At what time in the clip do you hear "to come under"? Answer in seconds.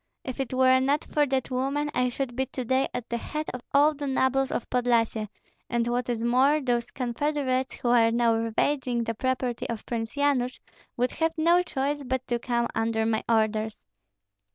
12.29-13.05